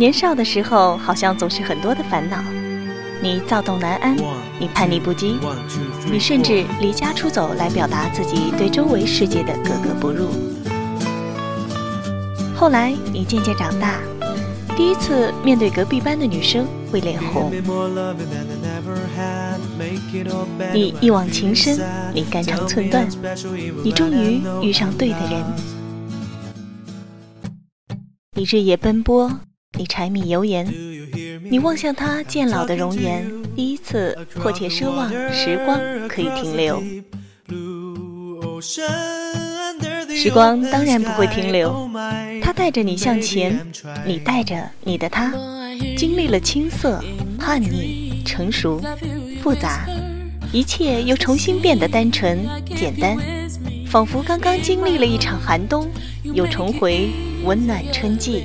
[0.00, 2.42] 年少的时候，好像总是很多的烦恼。
[3.20, 4.16] 你躁动难安，
[4.58, 5.36] 你叛逆不羁，
[6.10, 10.30] 你甚至离家出走来表达自己对周围世界的格格不入。
[12.56, 14.00] 后来你渐渐长大，
[14.74, 17.52] 第一次面对隔壁班的女生会脸红，
[20.72, 21.78] 你一往情深，
[22.14, 23.06] 你肝肠寸断，
[23.84, 25.44] 你终于遇上对的人，
[28.34, 29.30] 你日夜奔波，
[29.80, 30.66] 你柴米油盐。
[31.50, 33.26] 你望向他渐老的容颜，
[33.56, 36.82] 第一次迫切奢望时光可以停留。
[40.14, 41.88] 时光当然不会停留，
[42.42, 43.58] 它带着你向前，
[44.04, 45.32] 你带着你的他，
[45.96, 47.02] 经历了青涩、
[47.38, 48.82] 叛逆、成熟、
[49.42, 49.88] 复杂，
[50.52, 53.16] 一切又重新变得单纯、简单，
[53.86, 55.88] 仿佛刚刚经历了一场寒冬，
[56.34, 57.08] 又重回
[57.44, 58.44] 温暖春季。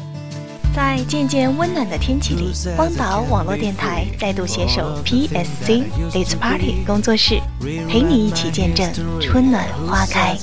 [0.73, 7.41] 在渐渐温暖的天气里，荒岛网络电台再度携手 PSC Let's Party 工作室，
[7.89, 10.37] 陪你一起见证春暖花开。